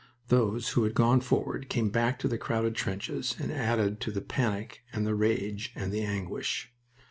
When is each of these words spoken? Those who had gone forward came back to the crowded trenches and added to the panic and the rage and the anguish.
Those 0.29 0.69
who 0.69 0.83
had 0.83 0.95
gone 0.95 1.21
forward 1.21 1.69
came 1.69 1.91
back 1.91 2.17
to 2.17 2.27
the 2.27 2.39
crowded 2.39 2.73
trenches 2.73 3.35
and 3.37 3.51
added 3.51 3.99
to 4.01 4.09
the 4.09 4.19
panic 4.19 4.81
and 4.91 5.05
the 5.05 5.13
rage 5.13 5.71
and 5.75 5.91
the 5.91 6.01
anguish. 6.01 6.73